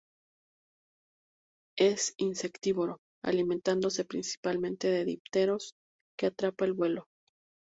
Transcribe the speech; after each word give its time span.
Es 1.77 2.15
insectívoro, 2.17 3.01
alimentándose 3.23 4.03
principalmente 4.03 4.87
de 4.87 5.05
dípteros 5.05 5.73
que 6.17 6.25
atrapa 6.25 6.65
al 6.65 6.73
vuelo. 6.73 7.05